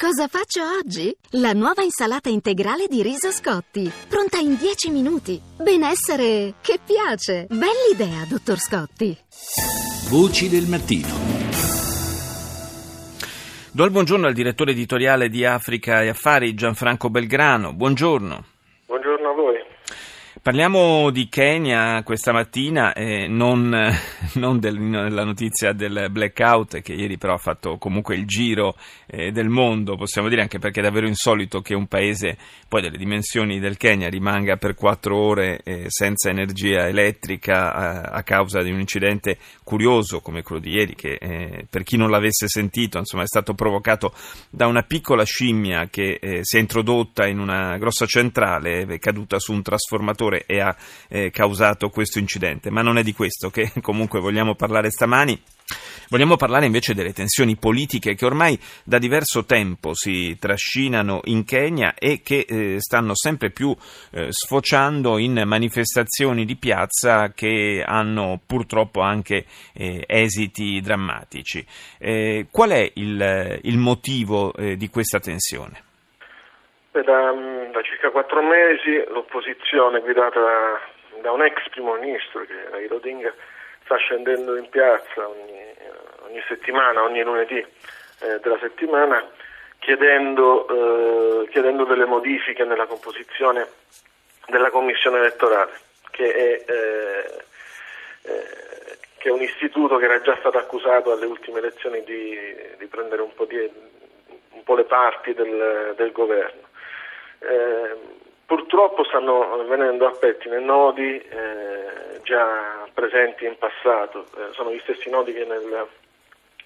[0.00, 1.14] Cosa faccio oggi?
[1.32, 5.38] La nuova insalata integrale di riso Scotti, pronta in 10 minuti.
[5.58, 7.46] Benessere che piace.
[7.50, 9.14] Bell'idea, dottor Scotti.
[10.08, 11.06] Voci del mattino.
[13.72, 17.74] Do il buongiorno al direttore editoriale di Africa e Affari, Gianfranco Belgrano.
[17.74, 18.44] Buongiorno.
[20.42, 23.68] Parliamo di Kenya questa mattina, eh, non,
[24.34, 28.76] non della notizia del blackout che ieri però ha fatto comunque il giro
[29.06, 32.38] eh, del mondo, possiamo dire anche perché è davvero insolito che un paese
[32.68, 38.22] poi delle dimensioni del Kenya rimanga per quattro ore eh, senza energia elettrica a, a,
[38.22, 42.46] causa di un incidente curioso come quello di ieri che eh, per chi non l'avesse
[42.46, 44.14] sentito insomma, è stato provocato
[44.48, 49.40] da una piccola scimmia che eh, si è introdotta in una grossa centrale, è caduta
[49.40, 50.76] su un trasformatore motore e ha
[51.08, 52.70] eh, causato questo incidente.
[52.70, 55.40] Ma non è di questo che comunque vogliamo parlare stamani.
[56.08, 61.94] Vogliamo parlare invece delle tensioni politiche che ormai da diverso tempo si trascinano in Kenya
[61.94, 63.72] e che eh, stanno sempre più
[64.10, 71.64] eh, sfociando in manifestazioni di piazza che hanno purtroppo anche eh, esiti drammatici.
[71.98, 75.84] Eh, qual è il, il motivo eh, di questa tensione?
[76.90, 77.32] Da,
[77.70, 80.80] da, circa quattro mesi l'opposizione guidata
[81.20, 83.32] da, un ex primo ministro, che è Raila Odinga,
[83.84, 85.74] sta scendendo in piazza ogni,
[86.26, 89.26] ogni settimana, ogni lunedì eh, della settimana,
[89.78, 93.66] chiedendo, eh, chiedendo, delle modifiche nella composizione
[94.46, 95.72] della commissione elettorale,
[96.10, 97.44] che è, eh,
[98.22, 98.68] eh
[99.20, 102.34] che è, un istituto che era già stato accusato alle ultime elezioni di,
[102.78, 106.68] di prendere un po', di, un po', le parti del, del governo.
[107.40, 107.96] Eh,
[108.46, 115.08] purtroppo stanno venendo a pettine nodi eh, già presenti in passato, eh, sono gli stessi
[115.08, 115.88] nodi che nel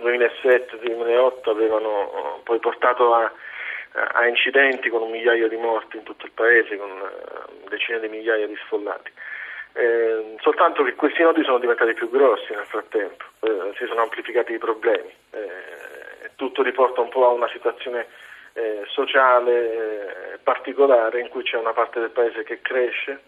[0.00, 3.32] 2007-2008 avevano eh, poi portato a,
[3.92, 8.08] a, incidenti con un migliaio di morti in tutto il paese, con uh, decine di
[8.08, 9.10] migliaia di sfollati.
[9.72, 14.52] Eh, soltanto che questi nodi sono diventati più grossi nel frattempo, eh, si sono amplificati
[14.52, 18.06] i problemi, eh, tutto riporta un po' a una situazione
[18.58, 23.20] eh, sociale eh, particolare in cui c'è una parte del paese che cresce,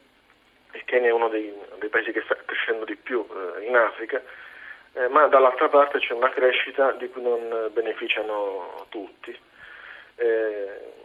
[0.72, 4.20] il Kenya è uno dei, dei paesi che sta crescendo di più eh, in Africa,
[4.94, 9.38] eh, ma dall'altra parte c'è una crescita di cui non beneficiano tutti.
[10.16, 10.98] Eh,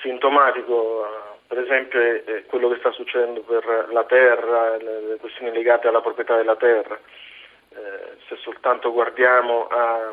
[0.00, 6.00] sintomatico per esempio è quello che sta succedendo per la terra, le questioni legate alla
[6.00, 6.98] proprietà della terra.
[7.70, 10.12] Eh, se soltanto guardiamo a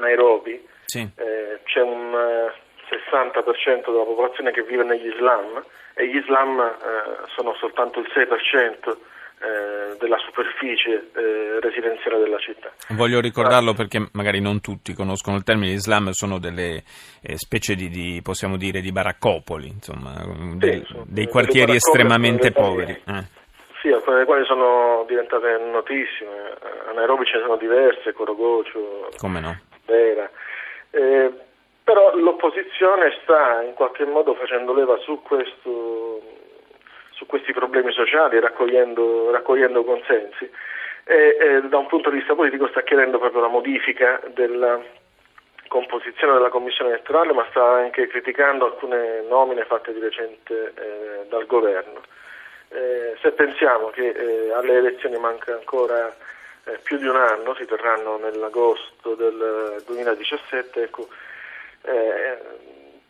[0.00, 0.98] Nairobi, sì.
[0.98, 5.62] eh, c'è un eh, 60% della popolazione che vive negli Islam
[5.94, 8.96] e gli Islam eh, sono soltanto il 6%
[9.40, 12.70] eh, della superficie eh, residenziale della città.
[12.90, 16.82] Voglio ricordarlo perché magari non tutti conoscono il termine Islam, sono delle
[17.22, 20.12] eh, specie di, di, possiamo dire, di baraccopoli, insomma,
[20.56, 22.92] dei, sì, dei quartieri estremamente poveri.
[22.92, 23.38] Eh.
[23.80, 26.58] Sì, alcune delle quali sono diventate notissime.
[26.90, 29.58] A Nairobi ce ne sono diverse, Corogocio, Come no?
[29.90, 30.30] Vera.
[30.90, 31.30] Eh,
[31.82, 36.22] però l'opposizione sta in qualche modo facendo leva su, questo,
[37.10, 40.48] su questi problemi sociali, raccogliendo, raccogliendo consensi
[41.04, 44.80] e, e, da un punto di vista politico sta chiedendo proprio la modifica della
[45.66, 51.46] composizione della commissione elettorale, ma sta anche criticando alcune nomine fatte di recente eh, dal
[51.46, 52.02] governo.
[52.68, 56.14] Eh, se pensiamo che eh, alle elezioni manca ancora
[56.72, 61.08] eh, più di un anno, si terranno nell'agosto del 2017, ecco,
[61.82, 62.38] eh,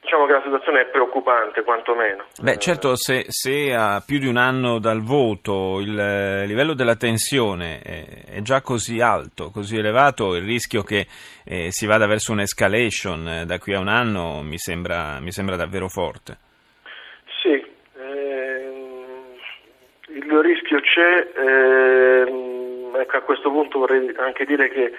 [0.00, 2.24] diciamo che la situazione è preoccupante quantomeno.
[2.40, 6.96] Beh certo, se, se a più di un anno dal voto il eh, livello della
[6.96, 11.06] tensione è, è già così alto, così elevato, il rischio che
[11.44, 15.56] eh, si vada verso un'escalation eh, da qui a un anno mi sembra, mi sembra
[15.56, 16.38] davvero forte.
[17.42, 17.52] Sì,
[17.98, 19.34] ehm,
[20.08, 21.28] il rischio c'è.
[21.36, 21.89] A
[23.30, 24.92] questo punto vorrei anche dire che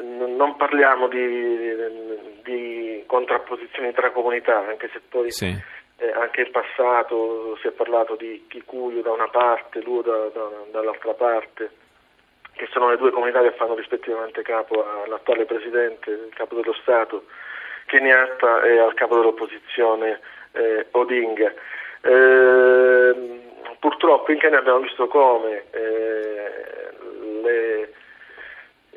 [0.00, 1.76] non parliamo di,
[2.42, 5.54] di contrapposizioni tra comunità, anche se poi sì.
[5.98, 10.48] eh, anche in passato si è parlato di Kikuyu da una parte, Luo da, da,
[10.70, 11.70] dall'altra parte,
[12.54, 17.24] che sono le due comunità che fanno rispettivamente capo all'attuale presidente, il capo dello Stato,
[17.84, 20.20] Kenyatta e al capo dell'opposizione
[20.52, 21.52] eh, Odinga.
[22.00, 23.42] Eh,
[23.78, 26.64] purtroppo in Kenya abbiamo visto come eh,
[27.42, 27.92] le,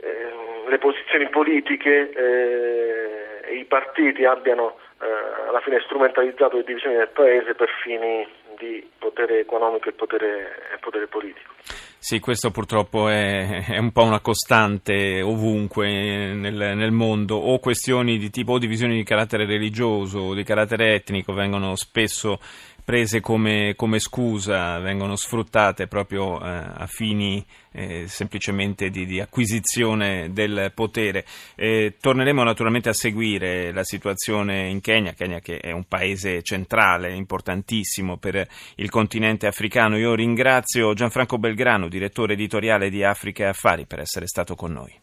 [0.01, 0.33] eh,
[0.77, 7.09] le posizioni politiche eh, e i partiti abbiano eh, alla fine strumentalizzato le divisioni del
[7.09, 8.25] paese per fini
[8.57, 11.53] di potere economico e potere, e potere politico.
[11.99, 15.87] Sì, questo purtroppo è, è, un po' una costante ovunque
[16.33, 20.93] nel, nel, mondo, o questioni di tipo o divisioni di carattere religioso o di carattere
[20.93, 22.39] etnico vengono spesso
[22.87, 30.31] prese come, come scusa, vengono sfruttate proprio eh, a fini eh, semplicemente di, di, acquisizione
[30.31, 31.25] del potere.
[31.55, 37.13] Eh, torneremo naturalmente a seguire la situazione in Kenya, Kenya che è un paese centrale,
[37.13, 39.97] importantissimo per il continente africano.
[39.97, 44.97] Io ringrazio Gianfranco Belgrano, direttore editoriale di Africa Affari, per essere stato con noi.